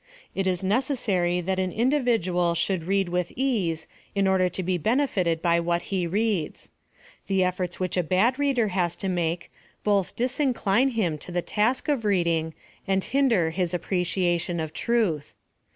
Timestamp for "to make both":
8.95-10.15